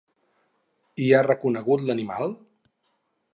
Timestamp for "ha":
1.17-1.19